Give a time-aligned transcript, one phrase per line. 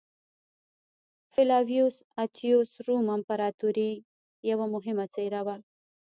[1.33, 3.91] فلاویوس اتیوس روم امپراتورۍ
[4.49, 5.55] یوه مهمه څېره وه